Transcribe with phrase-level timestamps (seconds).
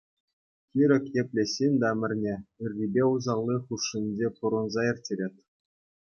[0.71, 2.33] Кирек епле ҫын та ӗмӗрне
[2.65, 5.35] ыррипе усалли хушшинче пурӑнса ирттерет.